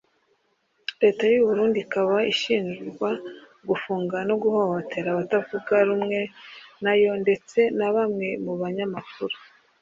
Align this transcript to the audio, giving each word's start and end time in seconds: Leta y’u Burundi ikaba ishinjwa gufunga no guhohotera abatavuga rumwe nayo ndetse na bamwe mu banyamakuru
Leta 1.01 1.23
y’u 1.31 1.45
Burundi 1.47 1.77
ikaba 1.85 2.15
ishinjwa 2.33 3.09
gufunga 3.69 4.17
no 4.29 4.35
guhohotera 4.43 5.07
abatavuga 5.11 5.73
rumwe 5.87 6.19
nayo 6.83 7.11
ndetse 7.23 7.59
na 7.77 7.87
bamwe 7.95 8.27
mu 8.45 8.53
banyamakuru 8.61 9.35